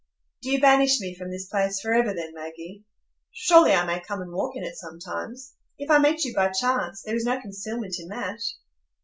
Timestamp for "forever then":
1.79-2.33